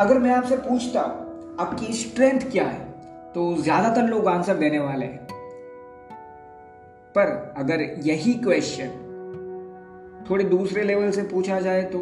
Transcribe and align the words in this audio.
अगर 0.00 0.18
मैं 0.18 0.30
आपसे 0.30 0.56
पूछता, 0.58 1.00
आपकी 1.60 1.92
स्ट्रेंथ 1.94 2.50
क्या 2.50 2.64
है 2.64 2.88
तो 3.32 3.54
ज़्यादातर 3.56 4.06
लोग 4.06 4.26
आंसर 4.28 4.56
देने 4.56 4.78
वाले 4.78 5.06
हैं। 5.06 5.26
पर 7.14 7.54
अगर 7.56 7.80
यही 8.04 8.32
क्वेश्चन 8.36 8.88
थोड़े 10.30 10.44
दूसरे 10.44 10.82
लेवल 10.82 11.10
से 11.10 11.22
पूछा 11.24 11.58
जाए 11.60 11.82
तो 11.84 11.98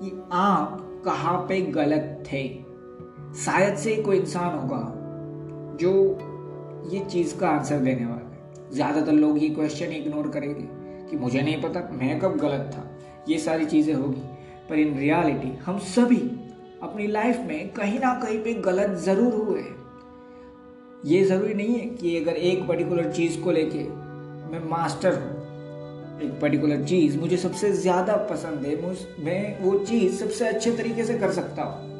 कि 0.00 0.10
आप 0.32 0.78
कहाँ 1.04 1.36
पे 1.48 1.60
गलत 1.72 2.22
थे? 2.26 2.46
शायद 3.36 3.76
से 3.76 3.96
कोई 3.96 4.18
इंसान 4.18 4.58
होगा 4.58 4.80
जो 5.80 5.92
ये 6.92 7.04
चीज़ 7.06 7.36
का 7.38 7.48
आंसर 7.48 7.78
देने 7.78 8.06
वाला 8.06 8.30
है। 8.30 8.70
ज़्यादातर 8.72 9.12
लोग 9.14 9.42
ये 9.42 9.48
क्वेश्चन 9.50 9.92
इग्नोर 9.92 10.28
करेंगे 10.28 10.68
कि 11.10 11.16
मुझे 11.16 11.42
नहीं 11.42 11.60
पता, 11.62 11.88
मैं 11.92 12.18
कब 12.20 12.36
गलत 12.38 12.70
था, 12.74 12.88
ये 13.28 13.38
सारी 13.40 13.66
चीज़ें 13.66 13.94
होगी। 13.94 14.22
पर 14.68 14.78
इन 14.78 14.98
रियलिटी 14.98 15.56
हम 15.64 15.78
सभी 15.90 16.22
अपनी 16.84 17.06
लाइफ 17.06 17.36
में 17.38 17.68
कहीं 17.72 17.98
ना 18.00 18.12
कहीं 18.14 18.38
पे 18.38 18.52
गलत 18.62 18.96
ज़रूर 19.00 19.34
हुए 19.34 19.60
हैं। 19.60 19.76
ये 21.04 21.22
ज़रूरी 21.24 21.54
नहीं 21.54 21.78
है 21.78 21.86
कि 21.88 22.16
अगर 22.16 22.36
एक 22.42 22.66
पर्टिकुलर 22.68 23.12
चीज़ 23.12 23.40
को 23.40 23.52
लेके 23.52 23.84
मैं 24.50 24.60
मास्टर 24.70 25.14
हूँ, 25.14 25.30
एक 26.20 26.38
पर्टिकुलर 26.40 26.84
चीज़ 26.84 27.18
मुझे 27.18 27.36
सबसे 27.36 27.72
ज़्यादा 27.72 28.16
पसंद 28.30 28.66
है 28.66 28.74
मैं 29.20 29.62
वो 29.62 29.78
चीज़ 29.80 30.14
सबसे 30.14 30.48
अच्छे 30.48 30.72
तरीके 30.72 31.04
से 31.04 31.18
कर 31.18 31.32
सकता 31.32 31.62
हूँ। 31.62 31.92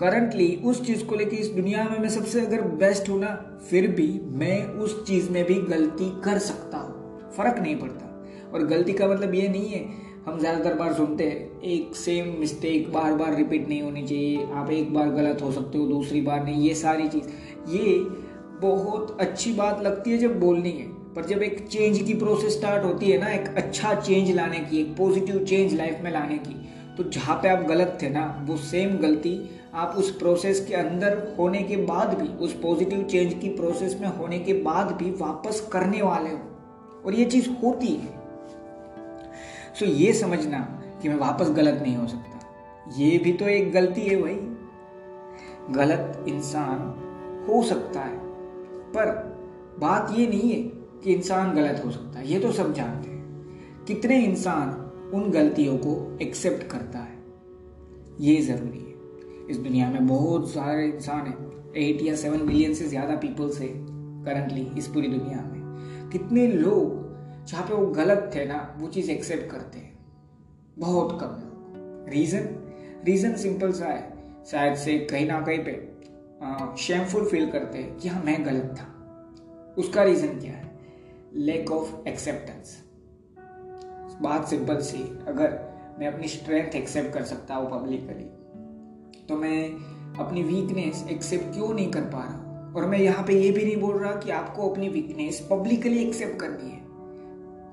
करंटली 0.00 0.54
उस 0.64 0.84
चीज़ 0.86 1.04
को 1.04 1.16
लेके 1.16 1.36
इस 1.36 1.48
दुनिया 1.50 1.84
में 1.84 1.98
मैं 1.98 2.08
सबसे 2.08 2.40
अगर 2.40 2.62
बेस्ट 2.76 3.08
हूँ 3.08 3.18
ना, 3.20 3.28
फिर 3.70 3.86
भी 3.90 4.08
मैं 4.34 4.64
उस 4.64 5.06
चीज़ 5.06 5.30
में 5.30 5.44
भी 5.44 5.54
गलती 5.68 6.10
कर 6.24 6.38
सकता 6.38 6.78
हूँ। 6.78 7.30
फ़र्क 7.36 7.58
नहीं 7.58 7.76
पड़ता। 7.76 8.04
और 8.54 8.66
गलती 8.66 8.92
का 8.92 9.08
मतलब 9.08 9.34
ये 9.34 9.48
नहीं 9.48 9.68
है 9.68 10.05
हम 10.26 10.38
ज़्यादातर 10.38 10.74
बार 10.74 10.92
सुनते 10.92 11.24
हैं, 11.24 11.60
एक 11.62 11.96
सेम 11.96 12.28
मिस्टेक 12.38 12.92
बार 12.92 13.12
बार 13.14 13.34
रिपीट 13.36 13.68
नहीं 13.68 13.82
होनी 13.82 14.02
चाहिए। 14.02 14.46
आप 14.52 14.70
एक 14.70 14.92
बार 14.94 15.10
गलत 15.10 15.42
हो 15.42 15.50
सकते 15.52 15.78
हो, 15.78 15.86
दूसरी 15.86 16.20
बार 16.20 16.42
नहीं। 16.44 16.62
ये 16.62 16.74
सारी 16.74 17.06
चीज़, 17.08 17.28
ये 17.68 17.94
बहुत 18.60 19.16
अच्छी 19.20 19.52
बात 19.52 19.82
लगती 19.82 20.10
है 20.10 20.18
जब 20.18 20.38
बोलनी 20.40 20.70
है। 20.70 20.86
पर 21.14 21.24
जब 21.24 21.42
एक 21.42 21.66
चेंज 21.68 22.02
की 22.02 22.14
प्रोसेस 22.14 22.58
स्टार्ट 22.58 22.84
होती 22.84 23.10
है 23.10 23.18
ना, 23.18 23.28
एक 23.28 23.48
अच्छा 23.56 23.94
चेंज 23.94 24.34
लाने 24.36 24.58
की, 24.60 24.80
एक 24.80 24.96
पॉजिटिव 24.96 25.44
चेंज 25.44 25.74
लाइफ 25.74 26.00
में 26.04 26.12
लाने 26.12 26.38
की 26.38 26.56
तो 26.96 27.04
जहाँ 27.04 27.36
पे 27.36 27.48
आप 27.48 27.64
गलत 27.64 27.98
थे 28.02 28.08
ना, 28.08 28.44
वो 28.48 28.56
सेम 28.56 28.96
गलती 28.98 29.38
आप 29.74 29.94
उस 29.98 30.10
प्रोसेस 30.18 30.66
के 30.66 30.74
अंदर 30.74 31.34
होने 31.38 31.62
के 31.62 31.76
बाद 31.76 32.18
भी, 32.18 32.28
उस 32.28 32.60
पॉजिटिव 32.60 33.02
चेंज 33.04 33.34
की 33.34 33.48
प्रोसेस 33.48 33.98
में 34.00 34.08
होने 34.08 34.38
के 34.38 34.52
बाद 34.62 34.92
भी 34.92 35.10
वापस 35.20 35.68
करने 35.72 36.02
वाले 36.02 36.30
हो। 36.30 37.02
और 37.06 37.14
ये 37.14 37.24
चीज़ 37.24 37.50
होती 37.62 37.86
है। 37.86 38.25
सो 39.78 39.84
so 39.84 39.92
ये 39.92 40.12
समझना 40.12 40.58
कि 41.02 41.08
मैं 41.08 41.16
वापस 41.16 41.50
गलत 41.50 41.78
नहीं 41.82 41.96
हो 41.96 42.06
सकता। 42.06 42.92
ये 42.96 43.18
भी 43.18 43.32
तो 43.32 43.48
एक 43.48 43.72
गलती 43.72 44.00
है 44.00 44.20
भाई। 44.22 44.34
गलत 45.70 46.24
इंसान 46.28 46.78
हो 47.48 47.62
सकता 47.62 48.00
है, 48.00 48.16
पर 48.92 49.10
बात 49.80 50.14
ये 50.18 50.26
नहीं 50.26 50.50
है 50.50 50.60
कि 51.02 51.12
इंसान 51.14 51.54
गलत 51.54 51.82
हो 51.84 51.90
सकता 51.90 52.18
है। 52.18 52.28
ये 52.28 52.38
तो 52.38 52.52
सब 52.52 52.72
जानते 52.74 53.10
हैं। 53.10 53.84
कितने 53.86 54.18
इंसान 54.20 54.68
उन 55.14 55.30
गलतियों 55.30 55.76
को 55.78 56.18
एक्सेप्ट 56.22 56.66
करता 56.70 56.98
है? 56.98 57.16
ये 58.20 58.40
ज़रूरी 58.42 58.78
है। 58.78 58.94
इस 59.50 59.56
दुनिया 59.58 59.90
में 59.90 60.06
बहुत 60.06 60.50
सारे 60.50 60.86
इंसान 60.86 61.26
हैं। 61.26 61.72
एट 61.78 62.02
या 62.02 62.14
सेवन 62.16 62.42
मिलियन 62.42 62.74
से 62.74 62.86
ज़्यादा 62.88 63.14
पीपल्स 63.16 63.60
है 63.60 63.68
करंटली 63.68 64.68
इस 64.78 64.88
पूरी 64.88 65.08
दुनिया 65.08 65.42
में। 65.42 66.10
कितने 66.12 66.46
लोग 66.46 67.04
जहाँ 67.46 67.64
पे 67.66 67.74
वो 67.74 67.86
गलत 67.86 68.30
थे 68.34 68.44
ना, 68.44 68.76
वो 68.78 68.88
चीज़ 68.88 69.10
एक्सेप्ट 69.10 69.50
करते 69.50 69.78
हैं। 69.78 69.98
बहुत 70.78 71.18
कम 71.20 71.26
लोग। 71.26 72.08
रीज़न 72.08 72.48
रीज़न 73.04 73.34
सिंपल 73.36 73.72
सा 73.72 73.86
है। 73.86 74.44
शायद 74.50 74.74
से 74.76 74.98
कहीं 75.00 75.26
ना 75.26 75.40
कहीं 75.40 75.58
पे 75.58 76.76
शेमफुल 76.82 77.28
फील 77.28 77.50
करते 77.50 77.78
हैं 77.78 77.96
कि 77.96 78.08
हाँ 78.08 78.22
मैं 78.22 78.44
गलत 78.46 78.74
था। 78.78 79.74
उसका 79.78 80.02
रीज़न 80.02 80.38
क्या 80.40 80.52
है? 80.52 80.70
लैक 81.34 81.70
ऑफ़ 81.72 82.08
एक्सेप्टेंस 82.08 82.76
बात 84.22 84.48
सिंपल 84.48 84.80
सी, 84.80 85.02
अगर 85.28 85.58
मैं 85.98 86.06
अपनी 86.06 86.28
स्ट्रेंथ 86.28 86.74
एक्सेप्ट 86.74 87.12
कर 87.14 87.24
सकता 87.24 87.54
हूँ 87.54 87.70
पब्लिकली 87.70 88.24
तो 89.26 89.36
मैं 89.36 89.68
अपनी 90.18 90.42
वीकनेस 90.42 91.04
एक्सेप्ट 91.10 91.52
क्यों 91.54 91.72
नहीं 91.74 91.90
कर 91.90 92.00
पा 92.00 92.24
रहा 92.24 92.72
और 92.76 92.86
मैं 92.86 92.98
यहाँ 92.98 93.24
पे 93.26 93.40
ये 93.40 93.50
भी 93.50 93.64
नहीं 93.64 93.76
बोल 93.76 93.98
रहा 93.98 94.12
कि 94.14 94.30
आपको 94.30 94.68
अपनी 94.70 94.88
वीकनेस 94.88 95.46
पब्लिकली 95.50 95.98
एक्सेप्ट 95.98 96.40
करनी 96.40 96.70
है। 96.70 96.85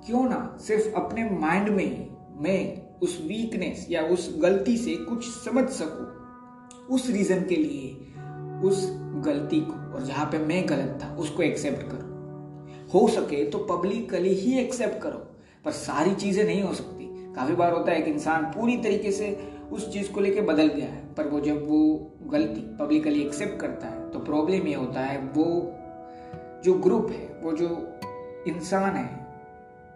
क्यों 0.06 0.24
ना 0.30 0.58
सिर्फ़ 0.62 0.96
अपने 0.96 1.30
माइंड 1.32 1.70
में 1.70 1.84
ही 1.84 2.08
मैं 2.40 3.00
उस 3.00 3.20
वीकनेस 3.28 3.86
या 3.90 4.02
उस 4.04 4.30
गलती 4.42 4.78
से 4.78 4.96
कुछ 4.96 5.28
समझ 5.28 5.68
सकूँ। 5.70 6.96
उस 6.96 7.10
रीजन 7.10 7.44
के 7.44 7.56
लिए 7.56 7.92
उस 8.68 8.88
गलती 9.26 9.60
को, 9.62 9.74
और 9.94 10.04
जहाँ 10.04 10.26
पे 10.26 10.38
मैं 10.40 10.68
गलत 10.70 11.00
था, 11.04 11.16
उसको 11.16 11.44
एक्सेप्ट 11.44 11.84
करो। 11.84 12.90
हो 12.94 13.08
सके 13.08 13.44
तो 13.46 13.58
पब्लिकली 13.66 14.34
ही 14.34 14.58
एक्सेप्ट 14.60 15.02
करो, 15.04 15.20
पर 15.66 15.72
सारी 15.72 16.14
चीज़ें 16.16 16.44
नहीं 16.46 16.62
हो 16.64 16.74
सकती। 16.74 17.10
काफ़ी 17.36 17.56
बार 17.56 17.74
होता 17.74 17.92
है 17.92 18.02
कि 18.02 18.12
इंसान 18.12 18.46
पूरी 18.52 18.78
तरीके 18.78 19.12
से 19.12 19.32
उस 19.72 19.92
चीज़ 19.94 20.12
को 20.12 20.22
लेके 20.22 20.42
बदल 20.44 20.68
गया 20.68 20.88
है, 20.88 21.02
पर 21.16 21.28
वो 21.28 21.40
जब 21.40 21.68
वो 21.70 22.12
गलती 22.32 22.62
पब्लिकली 22.80 23.22
एक्सेप्ट 23.22 23.60
करता 23.62 23.88
है 23.88 24.10
तो 24.12 24.20
प्रॉब्लम 24.22 24.68
ये 24.68 24.76
होता 24.76 25.00
है, 25.00 25.18
वो 25.18 25.46
जो 26.66 26.74
ग्रुप 26.80 27.12
है, 27.12 27.28
वो 27.44 27.52
जो 27.54 27.68
इंसान 28.48 28.96
है 28.96 29.23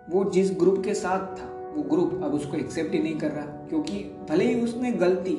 वो 0.09 0.23
जिस 0.23 0.51
ग्रुप 0.51 0.83
के 0.83 0.93
साथ 0.93 1.37
था, 1.37 1.73
वो 1.75 1.83
ग्रुप 1.83 2.23
अब 2.23 2.33
उसको 2.33 2.57
एक्सेप्ट 2.57 2.93
ही 2.93 2.99
नहीं 2.99 3.17
कर 3.17 3.31
रहा, 3.31 3.45
क्योंकि 3.45 3.99
भले 4.29 4.45
ही 4.45 4.61
उसने 4.61 4.91
गलती 4.91 5.37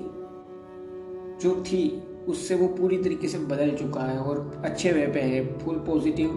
जो 1.43 1.62
थी, 1.62 2.03
उससे 2.29 2.55
वो 2.55 2.69
पूरी 2.69 2.97
तरीके 3.03 3.29
से 3.29 3.39
बदल 3.39 3.71
चुका 3.77 4.01
है 4.01 4.19
और 4.19 4.62
अच्छे 4.65 4.93
वे 4.93 5.06
पे 5.06 5.21
है 5.21 5.59
फुल 5.59 5.77
पॉजिटिव 5.77 6.31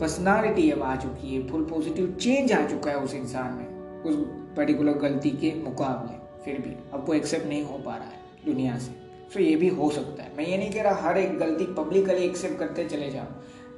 पर्सनालिटी 0.00 0.70
अब 0.70 0.82
आ 0.82 0.96
चुकी 0.96 1.34
है 1.34 1.48
फुल 1.48 1.64
पॉजिटिव 1.64 2.16
चेंज 2.20 2.52
आ 2.52 2.66
चुका 2.66 2.90
है 2.90 2.96
उस 2.96 3.14
इंसान 3.14 3.52
में, 3.52 4.02
उस 4.02 4.16
पर्टिकुलर 4.56 4.92
गलती 4.92 5.30
के 5.30 5.54
मुकाबले, 5.64 6.44
फिर 6.44 6.60
भी। 6.60 6.74
अब 6.92 7.04
वो 7.08 7.14
एक्सेप्ट 7.14 7.46
नहीं 7.46 7.64
हो 7.64 7.78
पा 7.78 7.96
रहा 7.96 8.08
है 8.08 8.20
दुनिया 8.46 8.78
से। 8.78 8.92
तो 9.34 9.40
ये 9.40 9.56
भी 9.56 9.68
हो 9.68 9.90
सकता 9.90 10.22
है। 10.22 10.32
मैं 10.36 10.46
ये 10.46 10.58
नहीं 10.58 10.70
कह 10.70 10.82
रहा 10.82 11.08
हर 11.08 11.18
एक 11.18 11.38
गलती 11.38 11.64
पब्लिकली 11.74 12.24
एक्सेप्ट 12.24 12.58
करते 12.58 12.84
चले 12.84 13.10
जाओ। 13.10 13.26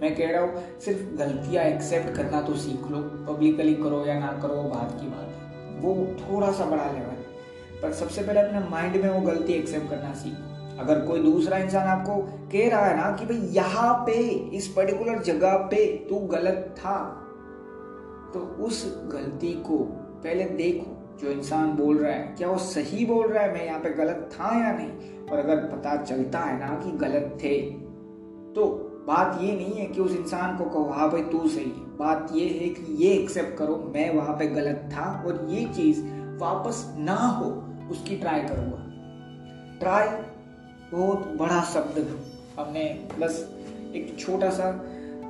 मैं 0.02 0.14
कह 0.16 0.30
रहा 0.30 0.42
हूँ, 0.42 0.80
सिर्फ़ 0.80 1.16
गलतियाँ 1.18 1.64
एक्सेप्ट 1.64 2.16
करना 2.16 2.40
तो 2.40 2.54
सीख 2.54 2.90
लो 2.90 2.98
पब्लिकली 3.28 3.74
करो 3.74 4.04
या 4.06 4.18
ना 4.18 4.32
करो 4.42 4.62
बात 4.64 4.98
की 5.00 5.06
बात। 5.06 5.24
वो 5.82 5.94
थोड़ा 6.20 6.52
सा 6.52 6.64
बड़ा 6.64 6.84
लेवल 6.84 6.96
है। 6.96 7.26
पर 7.82 7.92
सबसे 7.92 8.22
पहले 8.22 8.40
अपने 8.40 8.58
माइंड 8.68 8.96
में 8.96 9.10
वो 9.10 9.20
गलती 9.20 9.52
एक्सेप्ट 9.52 9.90
करना 9.90 10.12
सीखो। 10.14 10.80
अगर 10.80 11.00
कोई 11.00 11.22
दूसरा 11.22 11.58
इंसान 11.58 11.86
आपको 11.88 12.16
कह 12.52 12.68
रहा 12.70 12.84
है 12.86 12.96
ना 12.96 13.10
कि 13.16 13.26
भाई, 13.26 13.36
यहाँ 13.36 13.94
पे, 14.06 14.12
इस 14.56 14.68
पर्टिकुलर 14.68 15.18
जगह 15.18 15.56
पे 15.56 15.86
तू 16.10 16.16
गलत 16.16 16.74
था 16.78 17.24
तो 18.34 18.40
उस 18.40 19.04
गलती 19.12 19.52
को 19.52 19.78
पहले 20.24 20.44
देखो, 20.44 21.18
जो 21.20 21.30
इंसान 21.30 21.72
बोल 21.72 21.98
रहा 21.98 22.12
है। 22.12 22.34
क्या 22.38 22.48
वो 22.48 22.58
सही 22.58 23.04
बोल 23.06 23.26
रहा 23.28 23.42
है, 23.42 23.52
मैं 23.54 23.66
यहाँ 23.66 23.80
पे 23.80 23.90
गलत 23.90 24.30
था 24.32 24.58
या 24.58 24.72
नहीं? 24.72 25.26
और 25.26 25.38
अगर 25.38 25.56
पता 25.56 25.96
चलता 25.96 26.38
है 26.38 26.58
ना 26.60 26.74
कि 26.74 26.90
गलत 26.98 27.38
थे 27.44 27.58
तो 28.54 28.84
बात 29.08 29.38
ये 29.42 29.52
नहीं 29.52 29.74
है 29.74 29.86
कि 29.86 30.00
उस 30.00 30.16
इंसान 30.16 30.56
को 30.56 30.64
कहो 30.64 30.90
हाँ 30.90 31.10
भाई, 31.10 31.22
तू 31.22 31.48
सही 31.48 31.72
बात 31.98 32.28
ये 32.32 32.48
है 32.48 32.68
कि 32.68 33.04
ये 33.04 33.12
एक्सेप्ट 33.12 33.56
करो, 33.58 33.76
मैं 33.94 34.14
वहाँ 34.14 34.34
पे 34.36 34.46
गलत 34.46 34.88
था 34.92 35.04
और 35.26 35.46
ये 35.50 35.64
चीज़ 35.66 36.02
वापस 36.38 36.84
ना 36.98 37.14
हो, 37.14 37.50
उसकी 37.90 38.16
ट्राई 38.16 38.42
करूँगा। 38.42 38.84
ट्राई 39.80 40.08
बहुत 40.92 41.26
बड़ा 41.36 41.60
शब्द 41.64 41.98
हमने 42.58 42.84
बस 43.20 43.40
एक 43.94 44.16
छोटा 44.18 44.50
सा 44.50 44.70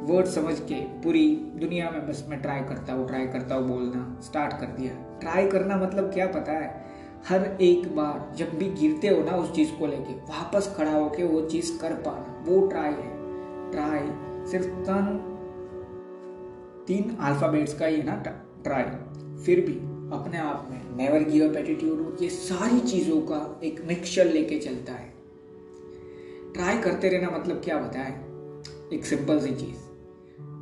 वर्ड 0.02 0.26
समझ 0.26 0.58
के 0.60 0.74
पूरी 0.74 1.28
दुनिया 1.60 1.90
में 1.90 2.06
बस 2.08 2.24
मैं 2.28 2.40
ट्राई 2.42 2.60
करता 2.60 2.92
हूँ 2.92 3.06
ट्राई 3.08 3.26
करता 3.26 3.54
हूँ 3.54 3.68
बोलना 3.68 4.20
स्टार्ट 4.22 4.52
कर 4.52 4.66
दिया। 4.66 4.92
ट्राई 5.20 5.46
करना 5.48 5.76
मतलब 5.76 6.12
क्या 6.12 6.26
पता 6.26 6.52
है? 6.52 6.68
हर 7.28 7.44
एक 7.60 7.96
बार 7.96 8.32
जब 8.36 8.58
भी 8.58 8.68
गिरते 8.70 9.08
हो 9.08 9.22
ना 9.24 9.36
उस 9.36 9.54
चीज़ 9.54 9.72
को 9.78 9.86
लेके, 9.86 10.14
वापस 10.32 10.74
खड़ा 10.76 10.92
होके 10.92 11.24
वो 11.24 11.40
चीज़ 11.40 11.78
कर 11.78 11.94
पाना, 12.06 12.44
वो 12.48 12.66
ट्राई 12.66 12.92
है। 12.92 13.17
ट्राई 13.72 14.00
सिर्फ़ 14.50 14.66
तन 14.66 15.24
तीन 16.86 17.16
अल्फाबेट्स 17.20 17.78
का 17.78 17.86
ही 17.86 18.02
ना 18.02 18.14
ट्राई 18.64 18.84
फिर 19.44 19.60
भी 19.60 19.72
अपने 20.16 20.38
आप 20.38 20.68
में 20.70 20.96
नेवर 20.96 21.24
गिव 21.24 21.48
अप 21.48 21.56
एटीट्यूड 21.56 22.22
ये 22.22 22.28
सारी 22.28 22.80
चीज़ों 22.80 23.20
का 23.20 23.60
एक 23.64 23.82
मिक्सचर 23.88 24.24
लेके 24.24 24.58
चलता 24.58 24.92
है। 24.92 25.12
ट्राई 26.54 26.78
करते 26.78 27.08
रहना 27.08 27.38
मतलब 27.38 27.60
क्या 27.64 27.78
बताए 27.78 28.12
एक 28.92 29.04
सिंपल 29.04 29.40
सी 29.40 29.54
चीज़। 29.54 29.86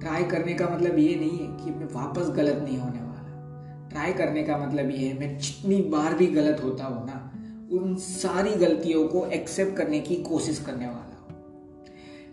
ट्राई 0.00 0.24
करने 0.24 0.54
का 0.54 0.68
मतलब 0.68 0.98
ये 0.98 1.14
नहीं 1.14 1.38
है 1.38 1.46
कि 1.56 1.70
मैं 1.70 1.86
वापस 1.92 2.30
गलत 2.30 2.60
नहीं 2.64 2.78
होने 2.78 3.00
वाला। 3.00 3.88
ट्राई 3.88 4.12
करने 4.12 4.42
का 4.42 4.58
मतलब 4.58 4.90
ये 4.90 5.08
है, 5.08 5.18
मैं 5.20 5.38
जितनी 5.38 5.80
बार 5.82 6.14
भी 6.14 6.26
गलत 6.26 6.60
होता 6.64 6.84
हूँ 6.84 7.06
ना, 7.06 7.32
उन 7.72 7.94
सारी 7.96 8.54
गलतियों 8.54 9.08
को 9.08 9.26
एक्सेप्ट 9.26 9.76
करने 9.76 10.00
की 10.00 10.16
कोशिश 10.16 10.60
करने 10.60 10.86
वाला। 10.86 11.15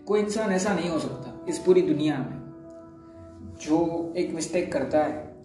कोई 0.06 0.20
इंसान 0.20 0.52
ऐसा 0.52 0.74
नहीं 0.74 0.90
हो 0.90 0.98
सकता 0.98 1.46
इस 1.48 1.58
पूरी 1.58 1.82
दुनिया 1.82 2.18
में। 2.18 3.56
जो 3.60 4.12
एक 4.16 4.34
मिस्टेक 4.34 4.72
करता 4.72 4.98
है, 4.98 5.36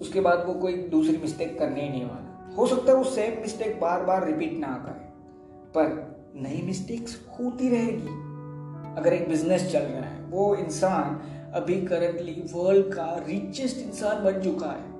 उसके 0.00 0.20
बाद 0.20 0.44
वो 0.46 0.54
कोई 0.54 0.76
दूसरी 0.88 1.16
मिस्टेक 1.16 1.58
करने 1.58 1.82
ही 1.82 1.88
नहीं 1.88 2.04
वाला। 2.04 2.54
हो 2.56 2.66
सकता 2.66 2.92
है 2.92 2.98
वो 2.98 3.04
सेम 3.04 3.40
मिस्टेक 3.40 3.80
बार 3.80 4.04
बार 4.04 4.26
रिपीट 4.26 4.58
ना 4.58 4.72
करे, 4.86 5.04
पर 5.74 6.18
नई 6.36 6.62
मिस्टेक्स 6.62 7.16
होती 7.40 7.68
रहेगी। 7.68 8.16
अगर 9.00 9.12
एक 9.12 9.28
बिज़नेस 9.28 9.72
चल 9.72 9.78
रहा 9.78 10.02
है, 10.02 10.24
वो 10.24 10.54
इंसान 10.54 11.20
अभी 11.54 11.80
करंटली 11.82 12.44
वर्ल्ड 12.54 12.86
का 12.86 13.24
रिचेस्ट 13.28 13.78
इंसान 13.78 14.24
बन 14.24 14.40
चुका 14.40 14.70
है। 14.70 14.92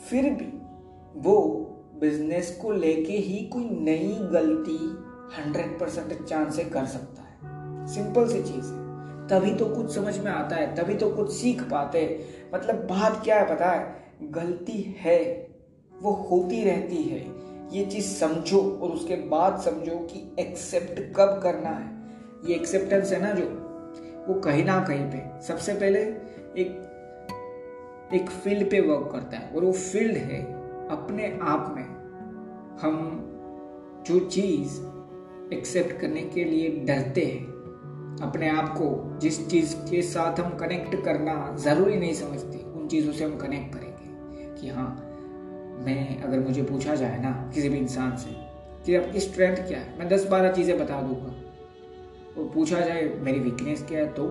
फिर 0.00 0.30
भी 0.34 0.52
वो 1.16 1.40
बिज़नेस 2.00 2.58
को 2.62 2.72
लेके 2.72 3.12
ही 3.12 3.44
कोई 3.46 3.64
नई 3.64 4.18
गलती 4.32 4.78
हंड्रेड 5.36 5.78
परसेंट 5.80 6.26
चांस 6.26 6.56
से 6.56 6.64
कर 6.64 6.86
सकता 6.86 7.22
है। 7.22 7.29
सिंपल 7.86 8.28
सी 8.28 8.42
चीज़ 8.42 8.66
है। 8.66 8.90
तभी 9.28 9.54
तो 9.54 9.66
कुछ 9.66 9.94
समझ 9.94 10.18
में 10.18 10.32
आता 10.32 10.56
है, 10.56 10.74
तभी 10.74 10.94
तो 10.94 11.10
कुछ 11.10 11.32
सीख 11.32 11.62
पाते 11.62 12.24
मतलब 12.54 12.74
बात 12.74 13.20
क्या 13.24 13.40
है 13.40 13.54
पता 13.54 13.70
है? 13.70 13.96
गलती 14.22 14.96
है, 14.98 15.48
वो 16.02 16.10
होती 16.12 16.64
रहती 16.64 16.96
है। 16.96 17.50
ये 17.72 17.86
चीज़ 17.86 18.06
समझो 18.06 18.78
और 18.82 18.90
उसके 18.90 19.16
बाद 19.16 19.60
समझो 19.60 19.98
कि 19.98 20.36
एक्सेप्ट 20.38 21.16
कब 21.16 21.40
करना 21.42 21.68
है। 21.68 22.00
ये 22.46 22.54
एक्सेप्टेंस 22.54 23.12
है 23.12 23.22
ना 23.22 23.32
जो, 23.32 23.44
वो 24.28 24.40
कहीं 24.40 24.64
ना 24.64 24.84
कहीं 24.84 25.04
पे। 25.04 25.42
सबसे 25.42 25.72
पहले 25.72 26.02
एक 26.62 26.86
एक 28.14 28.30
फ़ील्ड 28.30 28.70
पे 28.70 28.80
वर्क 28.80 29.12
करता 29.12 29.36
है 29.36 29.56
और 29.56 29.64
वो 29.64 29.72
फ़ील्ड 29.72 30.16
है 30.16 30.42
अपने 30.88 31.38
आप 31.42 31.74
में। 31.76 32.00
हम 32.80 33.26
जो 34.06 34.20
चीज़ 34.20 34.80
एक्सेप्ट 35.54 36.00
करने 36.00 36.22
के 36.22 36.44
लिए 36.44 36.68
डरते 36.68 37.20
हैं 37.20 37.49
अपने 38.22 38.48
आप 38.50 38.68
को 38.68 39.18
जिस 39.20 39.46
चीज़ 39.48 39.74
के 39.90 40.02
साथ 40.02 40.40
हम 40.40 40.56
कनेक्ट 40.56 40.94
करना 41.04 41.34
ज़रूरी 41.58 41.96
नहीं 41.96 42.14
समझते, 42.14 42.58
उन 42.74 42.88
चीज़ों 42.88 43.12
से 43.12 43.24
हम 43.24 43.36
कनेक्ट 43.36 43.74
करेंगे 43.74 44.60
कि 44.60 44.68
हाँ 44.68 44.88
मैं 45.86 46.22
अगर 46.22 46.40
मुझे 46.40 46.62
पूछा 46.62 46.94
जाए 46.94 47.20
ना 47.22 47.30
किसी 47.54 47.68
भी 47.68 47.78
इंसान 47.78 48.16
से 48.16 48.30
कि 48.86 48.94
आपकी 48.94 49.20
स्ट्रेंथ 49.20 49.56
क्या 49.68 49.78
है, 49.78 49.98
मैं 49.98 50.08
दस 50.08 50.26
बारह 50.28 50.52
चीज़ें 50.52 50.78
बता 50.78 51.00
दूँगा। 51.02 51.34
और 52.38 52.48
पूछा 52.54 52.80
जाए, 52.80 53.02
मेरी 53.20 53.40
वीकनेस 53.40 53.84
क्या 53.88 53.98
है 53.98 54.12
तो 54.12 54.26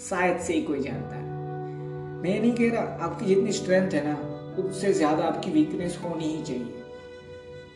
शायद 0.00 0.38
से 0.38 0.54
ही 0.54 0.62
कोई 0.62 0.80
जानता 0.80 1.16
है। 1.16 1.22
मैं 2.22 2.40
नहीं 2.40 2.52
कह 2.52 2.72
रहा, 2.72 2.82
आपकी 3.04 3.26
जितनी 3.26 3.52
स्ट्रेंथ 3.52 3.90
है 3.90 4.04
ना, 4.06 4.14
उससे 4.62 4.92
ज़्यादा 4.92 5.24
आपकी 5.24 5.50
वीकनेस 5.50 5.98
होनी 6.04 6.24
ही 6.26 6.42
चाहिए। 6.42 6.82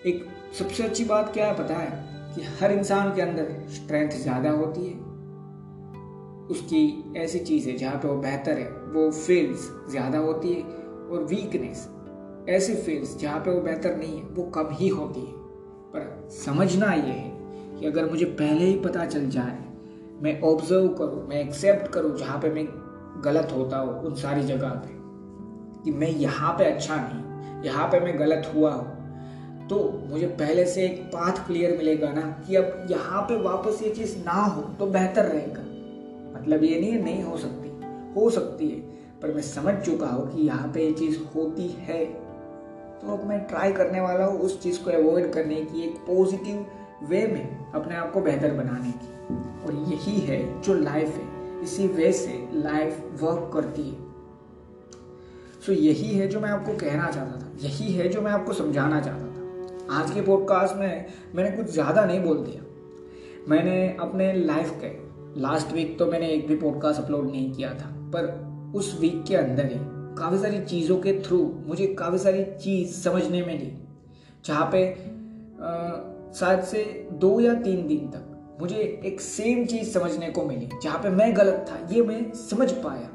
एक 0.06 0.24
सबसे 0.58 0.82
अच्छी 0.82 1.04
बात 1.04 1.32
क्या 1.32 1.46
है, 1.46 1.56
पता 1.58 1.74
है? 1.74 2.17
कि 2.34 2.42
हर 2.60 2.72
इंसान 2.72 3.14
के 3.14 3.22
अंदर 3.22 3.54
स्ट्रेंथ 3.74 4.10
ज़्यादा 4.22 4.50
होती 4.52 4.86
है। 4.86 4.96
उसकी 6.48 7.14
ऐसी 7.16 7.38
चीज़ 7.40 7.70
जहाँ 7.70 7.96
पे 7.96 8.08
वो 8.08 8.16
बेहतर 8.16 8.58
है, 8.58 8.68
वो 8.68 9.10
फील्ड्स 9.10 9.70
ज़्यादा 9.90 10.18
होती 10.18 10.52
है 10.52 10.62
और 10.62 11.24
वीकनेस 11.30 11.88
ऐसी 12.48 12.74
फील्ड्स 12.74 13.18
जहाँ 13.20 13.40
पे 13.40 13.50
वो 13.50 13.60
बेहतर 13.60 13.96
नहीं 13.96 14.18
है, 14.18 14.24
वो 14.24 14.42
कम 14.50 14.68
ही 14.72 14.88
होती 14.88 15.20
है। 15.20 15.32
पर 15.92 16.28
समझना 16.34 16.92
ये 16.92 17.00
है 17.02 17.78
कि 17.78 17.86
अगर 17.86 18.10
मुझे 18.10 18.24
पहले 18.24 18.64
ही 18.64 18.74
पता 18.80 19.04
चल 19.06 19.28
जाए, 19.30 19.58
मैं 20.22 20.40
ऑब्ज़र्व 20.42 20.88
करूँ, 20.90 21.26
मैं 21.28 21.40
एक्सेप्ट 21.40 21.92
करूँ 21.92 22.16
जहाँ 22.16 22.38
पे 22.40 22.50
मैं 22.50 22.66
गलत 23.24 23.52
होता 23.56 23.78
हूँ 23.78 24.00
उन 24.00 24.14
सारी 24.16 24.42
जगह 24.44 24.68
पे, 24.68 24.96
कि 25.84 25.90
मैं 25.92 26.08
यहाँ 26.10 26.52
पे 26.52 26.64
अच्छा 26.64 26.96
नहीं, 26.98 27.64
यहाँ 27.64 27.86
पे 27.88 28.00
मैं 28.00 28.18
गलत 28.18 28.50
हुआ 28.54 28.72
हूँ 28.72 28.96
तो 29.70 30.02
मुझे 30.06 30.26
पहले 30.26 30.66
से 30.66 30.84
एक 30.84 31.02
पाथ 31.04 31.46
क्लियर 31.46 31.78
मिलेगा 31.78 32.12
ना 32.12 32.20
कि 32.20 32.56
अब 32.56 32.86
यहाँ 32.90 33.22
पे 33.22 33.40
वापस 33.40 33.82
ये 33.82 33.90
चीज़ 33.90 34.18
ना 34.18 34.32
हो 34.32 34.62
तो 34.62 34.86
बेहतर 34.86 35.24
रहेगा। 35.24 35.60
मतलब 36.38 36.64
ये 36.64 36.80
नहीं 36.80 36.98
नहीं 36.98 37.22
हो 37.22 37.38
सकती। 37.38 37.68
हो 38.16 38.30
सकती 38.30 38.68
है, 38.68 38.80
पर 39.22 39.34
मैं 39.34 39.42
समझ 39.42 39.74
चुका 39.74 40.06
हूँ 40.06 40.36
कि 40.36 40.42
यहाँ 40.42 40.72
पे 40.72 40.86
ये 40.86 40.92
चीज़ 40.92 41.18
होती 41.36 41.68
है। 41.68 42.04
तो 42.04 43.12
अब 43.12 43.26
मैं 43.26 43.40
ट्राई 43.40 43.72
करने 43.72 44.00
वाला 44.00 44.24
हूँ 44.24 44.40
उस 44.40 44.62
चीज़ 44.62 44.82
को 44.82 44.90
अवॉइड 44.90 45.32
करने 45.32 45.54
की, 45.54 45.84
एक 45.84 45.96
पॉजिटिव 45.96 46.66
वे 47.08 47.26
में 47.26 47.72
अपने 47.72 47.96
आप 47.96 48.12
को 48.12 48.20
बेहतर 48.20 48.52
बनाने 48.52 48.92
की। 48.92 49.08
और 49.64 49.92
यही 49.92 50.20
है 50.20 50.62
जो 50.62 50.74
लाइफ 50.74 51.08
है। 51.08 51.38
इसी 51.62 51.86
वे 51.86 52.12
से 52.12 52.48
लाइफ 52.54 52.98
वर्क 53.22 53.50
करती 53.54 53.82
है। 53.82 53.96
सो 55.66 55.72
यही 55.72 56.18
है 56.18 56.28
जो 56.28 56.40
मैं 56.40 56.50
आपको 56.50 56.72
कहना 56.72 57.10
चाहता 57.10 57.38
था। 57.38 57.66
यही 57.66 57.92
है 57.92 58.08
जो 58.08 58.20
मैं 58.20 58.32
आपको 58.32 58.52
समझाना 58.52 59.00
चाहता 59.00 59.22
था। 59.22 59.27
आज 59.90 60.10
के 60.10 60.20
पॉडकास्ट 60.20 60.76
में 60.76 61.06
मैंने 61.34 61.50
कुछ 61.56 61.70
ज़्यादा 61.72 62.04
नहीं 62.04 62.20
बोल 62.20 62.38
दिया। 62.38 62.62
मैंने 63.48 63.96
अपने 64.00 64.32
लाइफ 64.34 64.72
के 64.82 64.90
लास्ट 65.40 65.72
वीक 65.72 65.98
तो 65.98 66.06
मैंने 66.06 66.28
एक 66.28 66.46
भी 66.48 66.56
पॉडकास्ट 66.56 67.02
अपलोड 67.02 67.30
नहीं 67.30 67.50
किया 67.52 67.70
था, 67.70 67.86
पर 68.14 68.72
उस 68.76 68.96
वीक 69.00 69.22
के 69.28 69.36
अंदर 69.36 69.66
ही 69.66 69.78
काफ़ी 70.18 70.38
सारी 70.38 70.60
चीज़ों 70.62 70.96
के 70.98 71.12
थ्रू 71.22 71.38
मुझे 71.66 71.86
काफ़ी 71.98 72.18
सारी 72.18 72.44
चीज़ 72.56 72.92
समझने 72.94 73.42
में 73.42 73.58
ली 73.58 73.72
जहाँ 74.44 74.68
पे 74.74 74.82
शायद 76.38 76.62
से 76.64 76.82
दो 77.12 77.38
या 77.40 77.54
तीन 77.54 77.86
दिन 77.86 78.08
तक 78.08 78.56
मुझे 78.60 78.76
एक 79.06 79.20
सेम 79.20 79.64
चीज़ 79.66 79.90
समझने 79.90 80.30
को 80.30 80.44
मिली, 80.44 80.68
जहाँ 80.82 80.98
पे 81.02 81.08
मैं 81.10 81.36
गलत 81.36 81.64
था, 81.70 81.78
ये 81.92 82.02
मैं 82.02 82.32
समझ 82.34 82.70
पाया। 82.74 83.08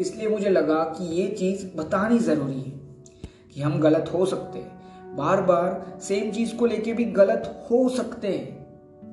इसलिए 0.00 0.28
मुझे 0.28 0.50
लगा 0.50 0.82
कि 0.96 1.04
ये 1.14 1.26
चीज़ 1.30 1.66
बतानी 1.76 2.18
ज़रूरी 2.20 2.60
है 2.60 2.72
कि 3.54 3.60
हम 3.60 3.78
गलत 3.80 4.10
हो 4.14 4.24
सकते 4.26 4.58
हैं। 4.58 4.73
बार 5.16 5.42
बार 5.42 5.98
सेम 6.00 6.32
चीज़ 6.32 6.56
को 6.56 6.66
लेके 6.66 6.92
भी 6.92 7.04
गलत 7.04 7.66
हो 7.70 7.88
सकते 7.88 8.28
हैं। 8.28 8.64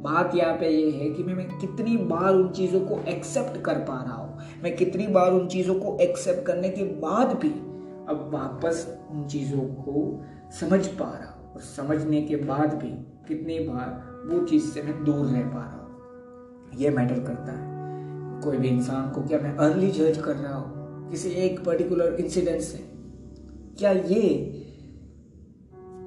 बात 0.02 0.36
यहाँ 0.36 0.54
पे 0.54 0.70
ये 0.70 0.92
है 0.92 1.10
कि 1.10 1.24
मैं, 1.24 1.34
मैं 1.34 1.60
कितनी 1.60 1.98
बार 1.98 2.34
उन 2.34 2.50
चीज़ों 2.50 2.80
को 2.80 3.00
एक्सेप्ट 3.08 3.62
कर 3.62 3.74
पा 3.74 4.04
रहा 4.04 4.16
हूँ। 4.16 4.40
मैं 4.64 4.76
कितनी 4.76 5.08
बार 5.08 5.32
उन 5.32 5.48
चीज़ों 5.48 5.76
को 5.76 5.98
एक्सेप्ट 6.00 6.46
करने 6.46 6.70
के 6.70 6.84
बाद 6.84 7.28
भी 7.28 7.50
अब 8.10 8.32
वापस 8.34 8.98
उन 9.12 9.24
चीज़ों 9.24 9.62
को 9.62 10.24
समझ 10.60 10.88
पा 10.88 11.06
रहा 11.06 11.32
हूँ। 11.32 11.54
और 11.54 11.62
समझने 11.62 12.22
के 12.22 12.36
बाद 12.36 12.74
भी 12.74 12.90
कितनी 13.28 13.60
बार 13.60 14.12
वो 14.26 14.46
चीज़ 14.46 14.66
से 14.66 14.82
मैं 14.82 15.04
दूर 15.04 15.26
रह 15.26 15.42
पा 15.42 15.60
रहा 15.60 15.78
हूँ। 15.78 15.92
ये 16.76 16.90
मैटर 16.90 17.20
करता 17.20 17.52
है। 17.52 17.72
कोई 18.42 18.58
भी 18.58 18.68
इंसान 18.68 19.12
को 19.12 19.22
क्या 19.22 19.40
मैं 19.40 19.56
अर्ली 19.56 19.92
जज 19.92 20.18
कर 20.18 20.36
रहा 20.36 20.56
हूँ? 20.56 20.82
किसी 21.10 21.30
एक 21.30 21.66
पर्टिकुलर 21.66 22.14
इंसिडेंट 22.14 22.62
से? 22.62 22.78
क्या 23.80 23.92
ये 23.92 24.58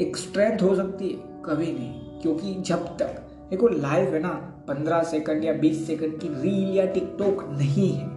एक 0.01 0.17
स्ट्रेंथ 0.17 0.63
हो 0.63 0.75
सकती 0.75 1.09
है, 1.09 1.17
कभी 1.45 1.73
नहीं 1.73 2.21
क्योंकि 2.21 2.55
जब 2.63 2.87
तक, 2.99 3.21
देखो 3.51 3.69
लाइव 3.69 4.15
है 4.15 4.21
ना, 4.21 4.29
पंद्रह 4.69 5.03
सेकंड 5.03 5.45
या 5.45 5.53
बीस 5.55 5.87
सेकंड 5.87 6.19
की 6.21 6.29
रील 6.31 6.77
या 6.77 6.87
टिकटॉक 6.87 7.45
नहीं 7.51 7.91
है, 7.91 8.09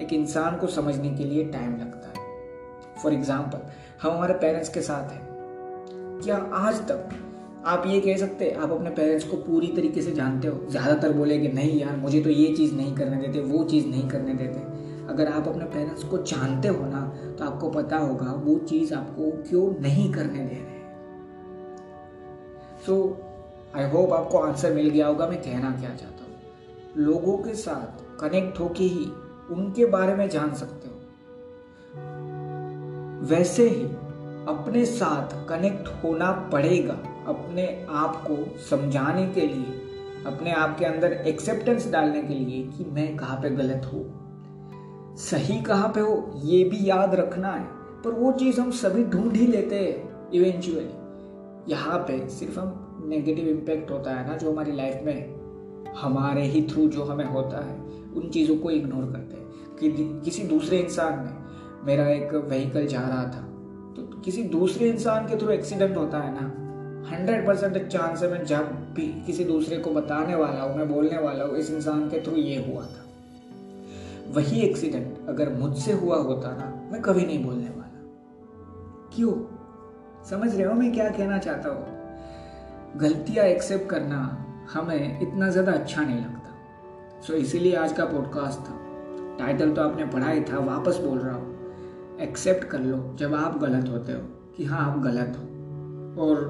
एक 0.00 0.12
इंसान 0.12 0.56
को 0.56 0.66
समझने 0.68 1.10
के 1.10 1.24
लिए 1.24 1.44
टाइम 1.44 1.72
लगता 1.72 2.08
है। 2.08 2.24
फॉर 3.02 3.12
एग्ज़ाम्पल 3.12 3.58
हम 4.02 4.12
हमारे 4.12 4.34
पेरेंट्स 4.34 4.68
के 4.68 4.80
साथ 4.82 5.12
हैं। 5.12 5.24
क्या 6.22 6.36
आज 6.54 6.80
तक 6.88 7.08
आप 7.66 7.86
ये 7.86 8.00
कह 8.00 8.16
सकते 8.16 8.50
आप 8.52 8.70
अपने 8.72 8.90
पेरेंट्स 8.92 9.24
को 9.26 9.36
पूरी 9.38 9.66
तरीके 9.76 10.02
से 10.02 10.12
जानते 10.12 10.48
हो? 10.48 10.60
ज़्यादातर 10.70 11.12
बोलेंगे, 11.12 11.48
नहीं 11.48 11.80
यार, 11.80 11.96
मुझे 11.96 12.20
तो 12.20 12.30
ये 12.30 12.54
चीज़ 12.56 12.74
नहीं 12.74 12.94
करने 12.96 13.16
देते, 13.18 13.40
वो 13.42 13.64
चीज़ 13.64 13.86
नहीं 13.86 14.08
करने 14.08 14.34
देते। 14.34 14.60
अगर 15.06 15.28
आप 15.28 15.48
अपने 15.48 15.64
पेरेंट्स 15.64 16.04
को 16.04 16.18
जानते 16.24 16.68
हो 16.68 16.86
ना 16.86 17.00
तो 17.38 17.44
आपको 17.44 17.70
पता 17.70 17.98
होगा, 17.98 18.32
वो 18.34 18.58
चीज़ 18.60 18.94
आपको 18.94 19.30
क्यों 19.48 19.68
नहीं 19.80 20.12
करने 20.12 20.38
दे 20.38 20.54
रहे 20.54 20.75
सो 22.86 22.96
आई 23.76 23.88
होप 23.90 24.12
आपको 24.12 24.38
आंसर 24.38 24.72
मिल 24.74 24.88
गया 24.90 25.06
होगा, 25.06 25.26
मैं 25.26 25.40
कहना 25.42 25.70
क्या 25.70 25.90
चाहता 25.90 26.24
हूँ। 26.24 27.04
लोगों 27.04 27.36
के 27.38 27.54
साथ 27.54 28.20
कनेक्ट 28.20 28.60
होके 28.60 28.84
ही 28.84 29.04
उनके 29.50 29.86
बारे 29.86 30.14
में 30.14 30.28
जान 30.28 30.54
सकते 30.54 30.88
हो। 30.88 30.94
वैसे 33.28 33.68
ही 33.68 33.84
अपने 34.48 34.84
साथ 34.86 35.34
कनेक्ट 35.48 35.88
होना 36.04 36.30
पड़ेगा 36.52 36.94
अपने 37.28 37.66
आप 37.90 38.22
को 38.26 38.36
समझाने 38.60 39.26
के 39.26 39.46
लिए, 39.46 39.80
अपने 40.26 40.52
आप 40.52 40.78
के 40.78 40.84
अंदर 40.84 41.12
एक्सेप्टेंस 41.26 41.90
डालने 41.90 42.22
के 42.22 42.34
लिए 42.34 42.62
कि 42.68 42.84
मैं 42.90 43.16
कहाँ 43.16 43.40
पे 43.42 43.50
गलत 43.50 43.90
हूँ। 43.92 44.04
सही 45.20 45.60
कहाँ 45.62 45.88
पे 45.88 46.00
हो, 46.00 46.32
ये 46.44 46.62
भी 46.64 46.88
याद 46.88 47.14
रखना 47.14 47.50
है, 47.50 47.64
पर 48.04 48.10
वो 48.10 48.32
चीज़ 48.32 48.60
हम 48.60 48.70
सभी 48.74 49.04
ढूंढ 49.06 49.36
ही 49.36 49.46
लेते 49.46 49.78
हैं 49.78 50.30
इवेंचुअली 50.30 50.88
यहाँ 51.68 51.98
पे 51.98 52.28
सिर्फ़ 52.28 52.60
हम 52.60 53.02
नेगेटिव 53.06 53.48
इम्पैक्ट 53.48 53.90
होता 53.90 54.10
है 54.10 54.28
ना 54.28 54.36
जो 54.36 54.52
हमारी 54.52 54.72
लाइफ 54.72 55.00
में, 55.04 55.34
हमारे 55.94 56.42
ही 56.42 56.62
थ्रू 56.62 56.88
जो 56.88 57.04
हमें 57.04 57.24
होता 57.24 57.64
है, 57.64 57.80
उन 58.16 58.28
चीज़ों 58.28 58.56
को 58.56 58.70
इग्नोर 58.70 59.04
करते 59.04 59.36
हैं। 59.36 59.46
कि 59.80 60.20
किसी 60.24 60.42
दूसरे 60.42 60.78
इंसान 60.78 61.24
ने 61.24 61.46
मेरा 61.86 62.08
एक 62.08 62.34
व्हीकल 62.34 62.86
जा 62.86 63.00
रहा 63.00 63.24
था 63.24 63.42
तो 63.96 64.20
किसी 64.20 64.42
दूसरे 64.42 64.88
इंसान 64.88 65.26
के 65.26 65.36
थ्रू 65.36 65.50
एक्सीडेंट 65.50 65.96
होता 65.96 66.18
है 66.18 66.34
ना 66.34 66.66
हंड्रेड 67.08 67.46
परसेंट 67.46 67.88
चांस 67.88 68.22
है 68.22 68.30
मैं 68.30 68.44
जब 68.44 68.64
भी 68.94 69.22
किसी 69.26 69.44
दूसरे 69.44 69.76
को 69.76 69.90
बताने 69.90 70.34
वाला 70.34 70.62
हूँ, 70.62 70.76
मैं 70.76 70.88
बोलने 70.88 71.18
वाला 71.18 71.44
हूँ, 71.44 71.56
इस 71.56 71.70
इंसान 71.70 72.08
के 72.08 72.20
थ्रू 72.20 72.36
ये 72.36 72.72
हुआ 72.72 72.82
था। 72.82 73.04
वही 74.30 74.60
एक्सीडेंट 74.60 75.28
अगर 75.28 75.52
मुझसे 75.52 75.92
हुआ 75.92 76.16
होता 76.16 76.48
ना, 76.48 76.88
मैं 76.92 77.02
कभी 77.02 77.26
नहीं 77.26 77.44
बोलने 77.44 77.68
वाला। 77.68 78.00
क्यों? 79.16 79.55
समझ 80.30 80.54
रहे 80.54 80.66
हो 80.66 80.74
मैं 80.74 80.92
क्या 80.92 81.08
कहना 81.08 81.38
चाहता 81.38 81.68
हूँ? 81.68 81.86
गलतियाँ 82.96 83.44
एक्सेप्ट 83.44 83.90
करना 83.90 84.46
हमें 84.72 85.20
इतना 85.20 85.50
ज़्यादा 85.50 85.72
अच्छा 85.72 86.02
नहीं 86.02 86.16
लगता। 86.16 86.54
सो 87.22 87.32
so, 87.32 87.38
इसीलिए 87.38 87.76
आज 87.76 87.92
का 87.92 88.04
पॉडकास्ट 88.04 88.58
था। 88.58 88.78
टाइटल 89.38 89.72
तो 89.72 89.82
आपने 89.82 90.06
पढ़ा 90.06 90.30
ही 90.30 90.40
था 90.40 90.58
वापस 90.58 90.96
बोल 90.96 91.18
रहा 91.18 91.34
हूँ। 91.34 92.18
एक्सेप्ट 92.20 92.64
कर 92.64 92.80
लो 92.80 93.16
जब 93.18 93.34
आप 93.34 93.58
गलत 93.58 93.88
होते 93.88 94.12
हो 94.12 94.18
कि 94.56 94.64
हाँ 94.64 94.92
आप 94.92 94.98
गलत 94.98 95.36
हो। 95.36 95.42
और 96.22 96.44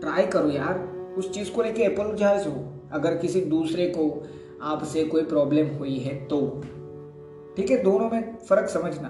ट्राई 0.00 0.26
करो 0.26 0.50
यार 0.50 0.78
उस 1.18 1.32
चीज़ 1.32 1.52
को 1.52 1.62
लेके 1.62 1.84
अपोलोजाइज 1.84 2.46
हो। 2.46 2.72
अगर 2.92 3.16
किसी 3.16 3.40
दूसरे 3.40 3.86
को 3.86 4.28
आपसे 4.62 5.04
कोई 5.04 5.22
प्रॉब्लम 5.22 5.76
हुई 5.76 5.98
है 5.98 6.14
तो। 6.14 6.62
ठीक 7.56 7.70
है 7.70 7.82
दोनों 7.82 8.10
में 8.10 8.36
फ़र्क 8.48 8.68
समझना। 8.68 9.08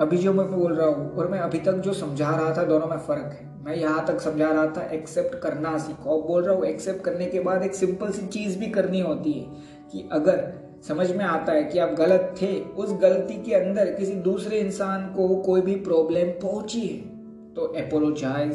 अभी 0.00 0.16
जो 0.16 0.32
मैं 0.32 0.50
बोल 0.50 0.72
रहा 0.74 0.86
हूँ 0.88 1.10
और 1.10 1.28
मैं 1.28 1.38
अभी 1.38 1.58
तक 1.58 1.72
जो 1.72 1.92
समझा 1.92 2.30
रहा 2.30 2.54
था, 2.56 2.62
दोनों 2.62 2.86
में 2.86 2.96
फ़र्क 2.96 3.32
है। 3.32 3.64
मैं 3.64 3.76
यहाँ 3.76 4.06
तक 4.06 4.20
समझा 4.20 4.50
रहा 4.50 4.66
था 4.66 4.82
एक्सेप्ट 4.90 5.34
करना 5.34 5.76
सीखो। 5.78 6.18
अब 6.18 6.26
बोल 6.26 6.42
रहा 6.44 6.54
हूँ 6.54 6.64
एक्सेप्ट 6.64 7.02
करने 7.04 7.26
के 7.26 7.40
बाद 7.40 7.62
एक 7.62 7.74
सिंपल 7.74 8.10
सी 8.10 8.26
चीज़ 8.26 8.58
भी 8.58 8.66
करनी 8.66 9.00
होती 9.00 9.32
है 9.32 9.62
कि 9.92 10.08
अगर 10.12 10.52
समझ 10.88 11.10
में 11.10 11.24
आता 11.24 11.52
है 11.52 11.62
कि 11.64 11.78
आप 11.78 11.90
गलत 11.90 12.34
थे, 12.42 12.60
उस 12.60 12.92
गलती 12.92 13.42
के 13.42 13.54
अंदर 13.54 13.92
किसी 13.94 14.14
दूसरे 14.22 14.58
इंसान 14.58 15.06
को 15.14 15.28
कोई 15.36 15.60
भी 15.60 15.74
प्रॉब्लम 15.74 16.30
पहुँची 16.42 16.80
है 16.80 16.98
तो 17.54 17.72
एपोलोजाइज 17.74 18.52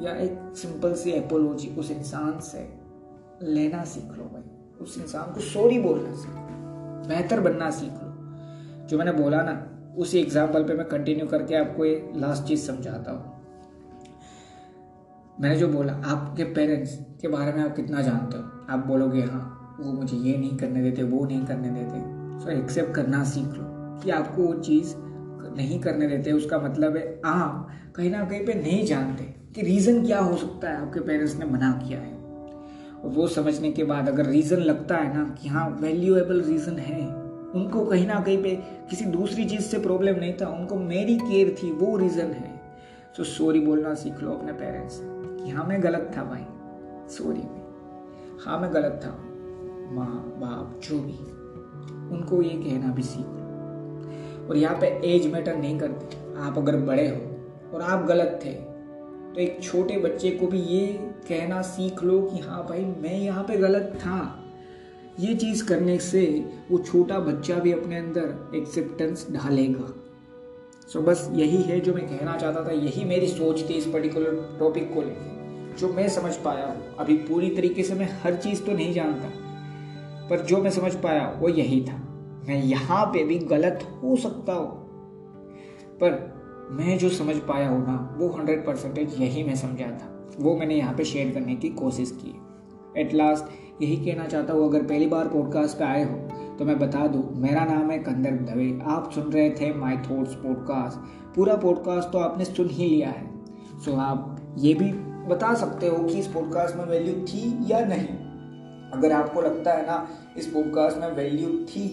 या 0.00 0.14
एक 0.16 0.38
सिंपल 0.56 0.94
सी 0.94 1.10
एपोलॉजी 1.10 1.74
उस 1.78 1.90
इंसान 1.90 2.38
से 2.40 2.68
लेना 3.42 3.84
सीख 3.84 4.16
लो 4.18 4.24
भाई। 4.24 4.42
उस 4.80 4.98
इंसान 4.98 5.32
को 5.34 5.40
सॉरी 5.40 5.78
बोलना 5.78 6.12
सीख 6.12 6.30
लो। 6.30 7.08
बेहतर 7.08 7.40
बनना 7.40 7.70
सीख 7.70 7.92
लो। 7.92 8.86
जो 8.86 8.98
मैंने 8.98 9.12
बोला 9.12 9.42
ना 9.42 9.52
उसी 9.96 10.18
एग्ज़ाम्पल 10.18 10.64
पे 10.64 10.74
मैं 10.74 10.86
कंटिन्यू 10.86 11.26
करके 11.26 11.54
आपको 11.54 11.84
ये 11.84 12.12
लास्ट 12.16 12.44
चीज़ 12.44 12.66
समझाता 12.66 13.12
हूँ। 13.12 13.38
मैंने 15.40 15.56
जो 15.56 15.68
बोला, 15.68 15.92
आपके 15.92 16.44
पेरेंट्स 16.44 16.98
के 17.20 17.28
बारे 17.28 17.52
में 17.52 17.62
आप 17.64 17.76
कितना 17.76 18.02
जानते 18.02 18.36
हो? 18.36 18.44
आप 18.70 18.86
बोलोगे 18.86 19.22
हाँ 19.22 19.76
वो 19.80 19.92
मुझे 19.92 20.16
ये 20.16 20.36
नहीं 20.38 20.56
करने 20.58 20.82
देते, 20.82 21.02
वो 21.02 21.24
नहीं 21.26 21.44
करने 21.46 21.70
देते। 21.70 22.00
सो 22.40 22.50
एक्सेप्ट 22.50 22.94
करना 22.94 23.24
सीख 23.24 23.44
लो 23.44 23.64
कि 24.02 24.10
आपको 24.10 24.42
वो 24.42 24.54
चीज़ 24.54 24.94
नहीं 25.56 25.80
करने 25.80 26.06
देते। 26.06 26.32
उसका 26.32 26.58
मतलब 26.58 26.96
है 26.96 27.20
आप 27.24 27.68
कहीं 27.96 28.10
ना 28.10 28.24
कहीं 28.24 28.44
पे 28.46 28.54
नहीं 28.54 28.84
जानते 28.86 29.24
कि 29.54 29.62
रीज़न 29.62 30.04
क्या 30.06 30.18
हो 30.18 30.36
सकता 30.36 30.68
है 30.68 30.76
आपके 30.76 31.00
पेरेंट्स 31.00 31.38
ने 31.38 31.46
मना 31.46 31.72
किया 31.88 32.00
है। 32.00 32.18
और 32.94 33.10
वो 33.10 33.26
समझने 33.26 33.70
के 33.72 33.84
बाद 33.84 34.08
अगर 34.08 34.26
रीज़न 34.26 34.56
लगता 34.56 34.96
है 34.96 35.16
ना 35.16 35.24
कि 35.42 35.48
हाँ 35.48 35.68
वैल्यूएबल 35.80 36.40
रीज़न 36.40 36.78
है 36.78 37.00
उनको 37.54 37.84
कहीं 37.84 38.06
ना 38.06 38.20
कहीं 38.20 38.42
पे 38.42 38.54
किसी 38.90 39.04
दूसरी 39.04 39.44
चीज़ 39.44 39.60
से 39.60 39.78
प्रॉब्लम 39.78 40.18
नहीं 40.18 40.34
था। 40.34 40.46
उनको 40.48 40.76
मेरी 40.76 41.16
केयर 41.18 41.54
थी, 41.54 41.70
वो 41.72 41.96
रीज़न 41.96 42.30
है। 42.32 42.60
सो 43.16 43.24
सॉरी 43.24 43.60
बोलना 43.60 43.94
सीख 43.94 44.20
लो 44.22 44.32
अपने 44.32 44.52
पेरेंट्स 44.52 45.00
कि 45.02 45.50
हाँ 45.50 45.64
मैं 45.66 45.82
गलत 45.82 46.12
था 46.16 46.24
भाई। 46.24 46.44
सॉरी 47.08 47.40
में 47.40 47.60
हाँ 48.40 48.58
मैं 48.60 48.72
गलत 48.74 49.00
था। 49.04 49.10
माँ, 49.92 50.34
बाप, 50.38 50.80
जो 50.80 50.98
भी। 50.98 51.18
उनको 52.16 52.42
ये 52.42 52.50
कहना 52.50 52.92
भी 52.94 53.02
सीख 53.02 53.26
लो। 53.26 54.48
और 54.48 54.56
यहाँ 54.56 54.78
पे 54.80 54.86
एज 55.04 55.32
मैटर 55.32 55.56
नहीं 55.56 55.78
करती। 55.78 56.16
आप 56.36 56.58
अगर 56.58 56.76
बड़े 56.76 57.08
हो 57.08 57.74
और 57.74 57.82
आप 57.82 58.04
गलत 58.06 58.40
थे 58.44 58.52
तो 59.34 59.40
एक 59.40 59.62
छोटे 59.62 59.98
बच्चे 59.98 60.30
को 60.30 60.46
भी 60.46 60.58
ये 60.58 60.86
कहना 61.28 61.60
सीख 61.62 62.02
लो 62.02 62.20
कि 62.22 62.38
हाँ 62.38 62.66
भाई, 62.68 62.84
मैं 62.84 63.18
यहाँ 63.18 63.44
पे 63.44 63.56
गलत 63.56 63.92
था। 63.96 64.39
ये 65.20 65.34
चीज़ 65.34 65.64
करने 65.66 65.98
से 66.00 66.24
वो 66.70 66.78
छोटा 66.80 67.18
बच्चा 67.20 67.54
भी 67.56 67.72
अपने 67.72 67.98
अंदर 67.98 68.56
एक्सेप्टेंस 68.56 69.26
ढालेगा। 69.32 69.92
सो 70.82 70.98
so, 70.98 71.06
बस 71.06 71.28
यही 71.32 71.62
है 71.62 71.80
जो 71.80 71.94
मैं 71.94 72.06
कहना 72.08 72.36
चाहता 72.36 72.64
था। 72.64 72.72
यही 72.72 73.04
मेरी 73.04 73.26
सोच 73.28 73.68
थी 73.68 73.74
इस 73.74 73.86
पर्टिकुलर 73.86 74.56
टॉपिक 74.58 74.92
को 74.94 75.02
लेकर 75.02 75.76
जो 75.78 75.92
मैं 75.92 76.08
समझ 76.08 76.34
पाया 76.36 76.66
हूँ। 76.66 76.96
अभी 76.98 77.16
पूरी 77.18 77.50
तरीके 77.50 77.82
से 77.82 77.94
मैं 77.94 78.08
हर 78.22 78.36
चीज़ 78.36 78.62
तो 78.64 78.72
नहीं 78.72 78.92
जानता 78.92 79.28
पर 80.30 80.44
जो 80.46 80.62
मैं 80.62 80.70
समझ 80.70 80.94
पाया 80.94 81.28
वो 81.40 81.48
यही 81.48 81.80
था। 81.80 81.96
मैं 82.48 82.62
यहाँ 82.64 83.04
पे 83.06 83.24
भी 83.24 83.38
गलत 83.46 83.86
हो 84.02 84.16
सकता 84.16 84.52
हूँ 84.52 84.68
पर 86.00 86.18
मैं 86.72 86.98
जो 86.98 87.08
समझ 87.10 87.36
पाया 87.48 87.68
हूँ 87.68 87.86
ना 87.86 88.16
वो 88.18 88.28
हंड्रेड 88.28 88.64
परसेंटेज 88.66 89.20
यही 89.20 89.42
मैं 89.44 89.54
समझा 89.56 89.86
था। 89.86 90.36
वो 90.38 90.54
मैंने 90.56 90.74
यहाँ 90.74 90.94
पे 90.96 91.04
शेयर 91.04 91.32
करने 91.34 91.54
की 91.54 91.68
कोशिश 91.76 92.10
की। 92.20 93.00
एट 93.00 93.14
लास्ट 93.14 93.69
यही 93.82 93.96
कहना 93.96 94.26
चाहता 94.26 94.52
हूँ, 94.52 94.68
अगर 94.68 94.82
पहली 94.82 95.06
बार 95.06 95.28
पॉडकास्ट 95.28 95.78
पे 95.78 95.84
आए 95.84 96.02
हो 96.04 96.56
तो 96.58 96.64
मैं 96.64 96.78
बता 96.78 97.06
दूँ, 97.06 97.22
मेरा 97.36 97.64
नाम 97.64 97.90
है 97.90 97.98
कंदर्प 97.98 98.40
दवे 98.50 98.78
आप 98.86 99.10
सुन 99.12 99.32
रहे 99.32 99.50
थे 99.50 99.72
माई 99.74 99.96
थॉट्स 99.98 100.34
पॉडकास्ट 100.36 101.34
पूरा 101.36 101.54
पॉडकास्ट 101.56 102.12
तो 102.12 102.18
आपने 102.18 102.44
सुन 102.44 102.68
ही 102.70 102.88
लिया 102.88 103.08
है। 103.08 103.28
सो 103.84 103.96
आप 103.98 104.36
ये 104.58 104.74
भी 104.74 104.92
बता 105.28 105.54
सकते 105.54 105.88
हो 105.88 106.04
कि 106.04 106.18
इस 106.18 106.26
पॉडकास्ट 106.26 106.76
में 106.76 106.84
वैल्यू 106.84 107.14
थी 107.22 107.42
या 107.70 107.80
नहीं। 107.84 108.08
अगर 108.90 109.12
आपको 109.12 109.40
लगता 109.40 109.72
है 109.72 109.86
ना, 109.86 110.06
इस 110.36 110.46
पॉडकास्ट 110.46 110.98
में 110.98 111.10
वैल्यू 111.16 111.48
थी 111.66 111.88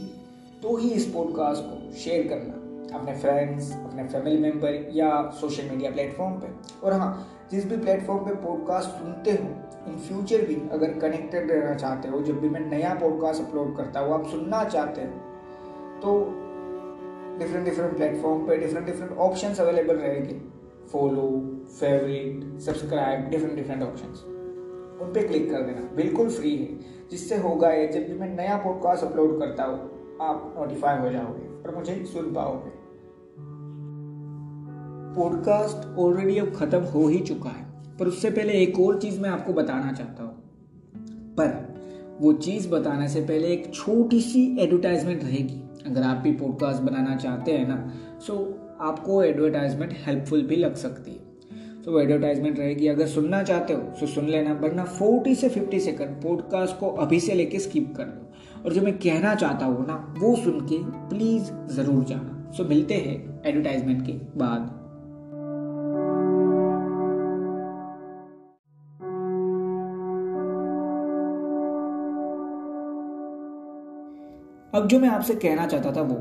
तो 0.63 0.75
ही 0.77 0.89
इस 0.89 1.05
पॉडकास्ट 1.05 1.63
को 1.63 1.91
शेयर 1.95 2.27
करना। 2.27 2.53
अपने 2.93 3.15
फ्रेंड्स 3.15 3.71
अपने 3.75 4.03
फैमिली 4.03 4.37
मेंबर 4.37 4.89
या 4.93 5.09
सोशल 5.31 5.69
मीडिया 5.69 5.91
प्लेटफॉर्म 5.91 6.33
पे। 6.33 6.47
और 6.83 6.93
हाँ 6.93 7.11
जिस 7.51 7.65
भी 7.65 7.77
प्लेटफॉर्म 7.77 8.25
पे 8.25 8.33
पॉडकास्ट 8.35 8.89
सुनते 8.89 9.31
हो 9.31 9.47
इन 9.87 9.97
फ्यूचर 9.97 10.45
भी 10.45 10.55
अगर 10.71 10.93
कनेक्टेड 10.99 11.51
रहना 11.51 11.73
चाहते 11.75 12.09
हो, 12.09 12.21
जब 12.21 12.39
भी 12.39 12.49
मैं 12.49 12.59
नया 12.61 12.93
पॉडकास्ट 12.93 13.41
अपलोड 13.41 13.75
करता 13.77 13.99
हूँ, 13.99 14.13
आप 14.13 14.25
सुनना 14.25 14.63
चाहते 14.63 15.01
हो 15.01 15.07
तो 16.03 16.13
डिफरेंट 17.39 17.65
डिफरेंट 17.65 17.95
प्लेटफॉर्म 17.95 18.45
पे 18.47 18.57
डिफरेंट 18.57 18.85
डिफरेंट 18.85 19.17
ऑप्शन 19.17 19.53
अवेलेबल 19.53 19.95
रहेंगे। 19.95 20.41
Follow 20.91 21.29
favourite 21.79 22.59
subscribe 22.61 23.29
different 23.29 23.55
different 23.55 23.83
option 23.83 24.07
उन 25.01 25.13
पर 25.13 25.27
क्लिक 25.27 25.49
कर 25.51 25.61
देना। 25.61 25.89
बिल्कुल 25.95 26.29
फ्री 26.29 26.55
है। 26.55 26.79
जिससे 27.11 27.37
होगा 27.37 27.69
ये, 27.71 27.87
जब 27.87 28.07
भी 28.07 28.19
मैं 28.19 28.35
नया 28.35 28.57
पॉडकास्ट 28.57 29.03
अपलोड 29.03 29.39
करता 29.39 29.63
हूँ 29.63 29.89
आप 30.21 30.55
नोटिफाई 30.57 30.97
हो 30.97 31.09
जाओगे 31.09 31.63
और 31.63 31.75
मुझे 31.75 32.05
सुन 32.05 32.33
पाओगे। 32.33 32.71
पॉडकास्ट 35.15 35.97
ऑलरेडी 35.99 36.37
अब 36.37 36.53
खत्म 36.55 36.79
हो 36.79 37.07
ही 37.07 37.19
चुका 37.19 37.49
है, 37.49 37.65
पर 37.99 38.07
उससे 38.07 38.29
पहले 38.29 38.53
एक 38.53 38.79
और 38.79 39.01
चीज़ 39.01 39.21
मैं 39.21 39.29
आपको 39.29 39.53
बताना 39.53 39.91
चाहता 39.91 40.23
हूँ। 40.23 40.35
पर 41.33 41.77
वो 42.21 42.33
चीज़ 42.33 42.69
बताने 42.69 43.07
से 43.07 43.21
पहले 43.21 43.47
एक 43.47 43.73
छोटी 43.73 44.21
सी 44.21 44.57
एडवर्टाइजमेंट 44.59 45.23
रहेगी। 45.23 45.61
अगर 45.85 46.01
आप 46.01 46.17
भी 46.17 46.31
पॉडकास्ट 46.31 46.81
बनाना 46.81 47.15
चाहते 47.15 47.51
हैं 47.51 47.67
ना 47.67 47.91
सो 48.19 48.59
आपको 48.81 49.23
एडवर्टाइजमेंट 49.23 49.93
हेल्पफुल 49.97 50.41
भी 50.41 50.55
लग 50.55 50.75
सकती 50.75 51.11
है। 51.11 51.27
तो 51.83 51.91
वो 51.91 51.99
एडवर्टाइजमेंट 51.99 52.59
रहेगी, 52.59 52.87
अगर 52.87 53.07
सुनना 53.07 53.43
चाहते 53.43 53.73
हो 53.73 53.81
तो 53.81 54.07
सुन 54.07 54.25
लेना, 54.25 54.53
वरना 54.53 54.85
40 54.85 55.35
से 55.35 55.49
50 55.49 55.79
सेकंड 55.79 56.21
पॉडकास्ट 56.21 56.79
को 56.79 56.89
अभी 56.89 57.19
से 57.19 57.33
लेके 57.33 57.59
स्किप 57.59 57.93
कर 57.97 58.03
दो। 58.03 58.26
और 58.65 58.73
जो 58.73 58.81
मैं 58.81 58.97
कहना 58.97 59.35
चाहता 59.35 59.65
हूँ 59.65 59.85
ना 59.87 59.95
वो 60.17 60.35
सुन 60.35 60.59
के 60.61 60.77
प्लीज़ 61.09 61.51
ज़रूर 61.73 62.03
जाना। 62.03 62.51
सो 62.51 62.63
मिलते 62.63 62.93
हैं 62.95 63.15
एडवर्टाइजमेंट 63.45 64.05
के 64.05 64.13
बाद। 64.37 64.75
अब 74.73 74.87
जो 74.87 74.99
मैं 74.99 75.09
आपसे 75.09 75.33
कहना 75.35 75.65
चाहता 75.67 75.91
था 75.91 76.01
वो 76.01 76.15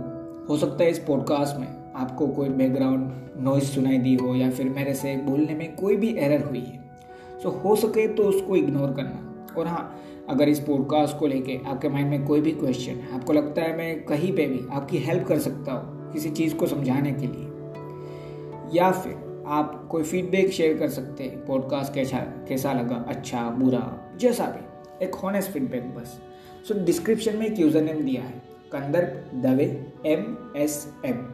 हो 0.49 0.57
सकता 0.57 0.85
है 0.85 0.91
इस 0.91 0.99
पॉडकास्ट 0.99 1.57
में 1.61 1.67
आपको 1.97 2.27
कोई 2.27 2.49
बैकग्राउंड 2.49 3.13
नॉइज़ 3.41 3.65
सुनाई 3.65 3.99
दी 3.99 4.15
हो 4.15 4.35
या 4.35 4.51
फिर 4.51 4.69
मेरे 4.69 4.95
से 4.95 5.17
बोलने 5.17 5.55
में 5.55 5.75
कोई 5.77 5.97
भी 5.97 6.15
एरर 6.17 6.45
हुई 6.45 6.61
है। 6.61 6.85
सो 7.43 7.49
so, 7.49 7.65
हो 7.65 7.77
सके 7.77 8.07
तो 8.09 8.23
उसको 8.23 8.57
इग्नोर 8.57 8.93
करना। 8.93 9.55
और 9.59 9.67
हाँ 9.67 9.97
अगर 10.31 10.49
इस 10.49 10.61
पॉडकास्ट 10.61 11.19
को 11.19 11.27
लेके 11.27 11.59
आपके 11.67 11.89
माइंड 11.89 12.11
में 12.11 12.25
कोई 12.27 12.41
भी 12.41 12.51
क्वेश्चन 12.51 12.93
है 12.93 13.15
आपको 13.15 13.33
लगता 13.33 13.63
है 13.63 13.77
मैं 13.77 14.05
कहीं 14.05 14.33
पे 14.33 14.47
भी 14.47 14.61
आपकी 14.73 14.99
हेल्प 14.99 15.27
कर 15.27 15.39
सकता 15.39 15.73
हूँ 15.73 16.13
किसी 16.13 16.31
चीज़ 16.31 16.55
को 16.55 16.67
समझाने 16.67 17.13
के 17.13 17.27
लिए 17.27 17.45
या 18.73 18.91
फिर 18.91 19.45
आप 19.47 19.89
कोई 19.91 20.03
फीडबैक 20.03 20.53
शेयर 20.53 20.77
कर 20.79 20.89
सकते 20.89 21.25
हैं 21.25 21.45
पॉडकास्ट 21.47 21.95
कैसा 21.95 22.19
कैसा 22.49 22.73
लगा 22.73 23.05
अच्छा 23.09 23.43
बुरा 23.51 23.83
जैसा 24.21 24.47
भी 24.47 25.05
एक 25.05 25.15
हॉनेस्ट 25.15 25.51
फीडबैक 25.51 25.95
बस। 25.95 26.21
सो 26.69 26.75
so, 26.75 26.81
डिस्क्रिप्शन 26.81 27.37
में 27.37 27.47
एक 27.47 27.59
यूज़र 27.59 27.83
नेम 27.83 28.03
दिया 28.05 28.23
है 28.23 28.43
Kandarp 28.73 29.31
Dave 29.35 29.65
M 30.07 30.37
S 30.57 30.95
M 31.05 31.25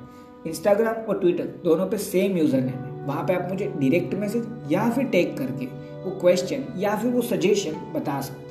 Instagram 0.47 0.95
और 0.95 1.21
ट्विटर 1.21 1.45
दोनों 1.65 1.87
पे 1.87 1.99
सेम 1.99 2.37
यूज़र 2.37 2.61
नेम 2.61 2.69
है। 2.69 3.07
वहाँ 3.07 3.25
पे 3.25 3.35
आप 3.35 3.49
मुझे 3.51 3.67
डायरेक्ट 3.67 4.15
मैसेज 4.15 4.73
या 4.73 4.91
फिर 4.91 5.05
टैग 5.05 5.37
करके 5.39 5.67
वो 6.05 6.11
क्वेश्चन 6.21 6.65
या 6.77 6.97
फिर 6.97 7.11
वो 7.11 7.23
सजेशन 7.23 7.73
बता 7.95 8.21
सकते 8.21 8.42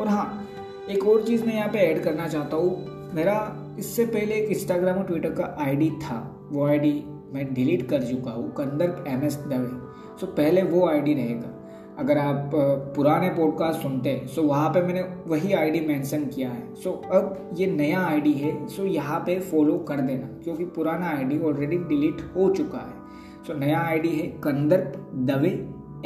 और 0.00 0.08
हाँ 0.08 0.46
एक 0.90 1.06
और 1.06 1.22
चीज़ 1.22 1.44
मैं 1.46 1.54
यहाँ 1.54 1.68
पे 1.68 1.78
ऐड 1.78 2.02
करना 2.04 2.26
चाहता 2.28 2.56
हूँ। 2.56 3.12
मेरा 3.14 3.36
इससे 3.78 4.04
पहले 4.06 4.34
एक 4.34 4.50
इंस्टाग्राम 4.50 4.98
और 4.98 5.04
ट्विटर 5.06 5.30
का 5.32 5.54
आईडी 5.60 5.90
था। 6.02 6.18
वो 6.52 6.66
आईडी 6.66 6.92
मैं 7.32 7.52
डिलीट 7.54 7.88
कर 7.90 8.02
चुका 8.02 8.30
हूँ 8.30 8.50
Kandarp 8.54 9.04
M 9.08 9.24
S 9.24 9.36
Dave 9.38 10.18
so 10.20 10.26
पहले 10.28 10.62
वो 10.64 10.86
आईडी 10.88 11.14
रहेगा। 11.14 11.56
अगर 11.98 12.18
आप 12.18 12.50
पुराने 12.96 13.28
पॉडकास्ट 13.30 13.82
सुनते 13.82 14.10
हैं 14.10 14.26
सो 14.26 14.42
वहाँ 14.42 14.68
पे 14.70 14.82
मैंने 14.82 15.02
वही 15.26 15.52
आईडी 15.54 15.80
मेंशन 15.86 16.24
किया 16.26 16.50
है। 16.50 16.74
सो 16.74 16.92
अब 17.12 17.50
ये 17.58 17.66
नया 17.66 18.00
आईडी 18.00 18.32
है 18.32 18.66
सो 18.68 18.84
यहाँ 18.84 19.18
पे 19.26 19.38
फॉलो 19.40 19.76
कर 19.88 20.00
देना, 20.00 20.26
क्योंकि 20.44 20.64
पुराना 20.66 21.08
आईडी 21.08 21.38
ऑलरेडी 21.40 21.78
डिलीट 21.78 22.22
हो 22.36 22.50
चुका 22.54 22.78
है। 22.78 23.44
सो 23.46 23.58
नया 23.58 23.80
आईडी 23.80 24.08
है 24.10 24.26
Kandarp 24.40 24.92
Dave 25.26 25.50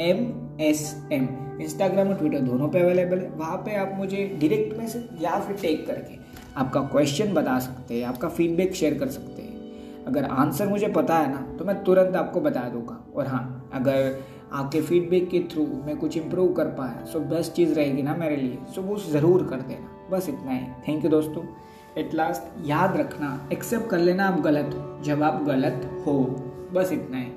M 0.01 0.57
S 0.61 0.83
M 1.11 1.27
Instagram 1.61 2.07
और 2.09 2.15
ट्विटर 2.15 2.39
दोनों 2.41 2.67
पे 2.69 2.79
अवेलेबल 2.79 3.19
है। 3.19 3.29
वहाँ 3.31 3.57
पे 3.57 3.75
आप 3.75 3.93
मुझे 3.97 4.25
डायरेक्ट 4.41 4.77
मैसेज 4.77 5.23
या 5.23 5.39
फिर 5.39 5.57
टेक 5.57 5.85
करके 5.87 6.23
आपका 6.57 6.81
क्वेश्चन 6.83 7.33
बता 7.33 7.57
सकते 7.59 7.93
हैं, 7.93 8.05
आपका 8.05 8.29
फीडबैक 8.29 8.75
शेयर 8.75 8.97
कर 8.99 9.07
सकते 9.09 9.41
हैं। 9.41 9.53
अगर 10.07 10.23
आंसर 10.23 10.67
मुझे 10.67 10.87
पता 10.87 11.17
है 11.17 11.31
ना 11.31 11.41
तो 11.57 11.65
मैं 11.65 11.83
तुरंत 11.83 12.15
आपको 12.15 12.41
बता 12.41 12.69
दूँगा। 12.69 13.03
और 13.15 13.27
हाँ 13.27 13.69
अगर 13.73 14.19
आपके 14.53 14.81
फीडबैक 14.81 15.29
के 15.29 15.39
थ्रू 15.51 15.65
मैं 15.85 15.95
कुछ 15.97 16.17
इम्प्रूव 16.17 16.53
कर 16.53 16.65
पाया 16.73 17.05
सो 17.05 17.19
बेस्ट 17.29 17.51
चीज़ 17.51 17.73
रहेगी 17.73 18.01
ना 18.03 18.15
मेरे 18.15 18.35
लिए 18.35 18.57
सो 18.75 18.81
वो 18.81 18.97
ज़रूर 19.01 19.47
कर 19.47 19.61
देना। 19.61 20.07
बस 20.11 20.29
इतना 20.29 20.51
ही। 20.51 20.67
थैंक 20.87 21.03
यू 21.05 21.09
दोस्तों। 21.11 21.43
एट 21.97 22.13
लास्ट 22.13 22.67
याद 22.67 22.97
रखना 22.97 23.49
एक्सेप्ट 23.53 23.89
कर 23.89 23.99
लेना 23.99 24.27
आप 24.27 24.39
गलत 24.41 24.75
हो। 24.75 25.03
जब 25.03 25.23
आप 25.23 25.43
गलत 25.43 25.89
हो, 26.05 26.13
बस 26.73 26.91
इतना 26.93 27.17
ही। 27.17 27.31